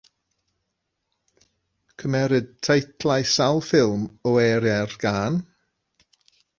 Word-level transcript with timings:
Cymerwyd 1.99 2.49
teitlau 2.69 3.29
sawl 3.35 3.63
ffilm 3.69 4.09
o 4.29 4.35
eiriau'r 4.49 5.01
gân. 5.07 5.41